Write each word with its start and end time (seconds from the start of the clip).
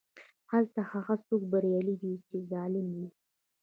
هلته 0.51 0.79
هغه 0.91 1.15
څوک 1.27 1.41
بریالی 1.51 1.95
دی 2.01 2.13
چې 2.27 2.35
ظالم 2.49 2.87
وي. 2.97 3.07